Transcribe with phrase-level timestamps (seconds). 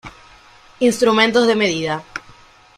[0.89, 1.95] Instrumentos de medida